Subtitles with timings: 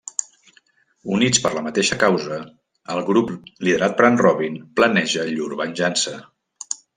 [1.17, 2.39] Units per la mateixa causa,
[2.93, 3.29] el grup
[3.67, 6.17] liderat per en Robin planeja llur venjança.